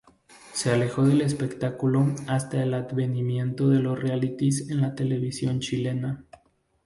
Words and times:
Se 0.51 0.71
alejó 0.71 1.05
del 1.05 1.21
espectáculo 1.21 2.07
hasta 2.27 2.63
el 2.63 2.73
advenimiento 2.73 3.69
de 3.69 3.81
los 3.81 3.99
realities 4.01 4.71
en 4.71 4.81
la 4.81 4.95
televisión 4.95 5.59
chilena. 5.59 6.25